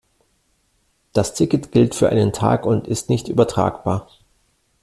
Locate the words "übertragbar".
3.27-4.09